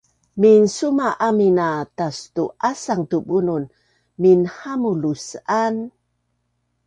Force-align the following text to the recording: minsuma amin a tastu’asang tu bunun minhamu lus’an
minsuma 0.41 1.07
amin 1.27 1.57
a 1.67 1.69
tastu’asang 1.97 3.03
tu 3.11 3.17
bunun 3.27 3.63
minhamu 4.21 4.91
lus’an 5.01 5.75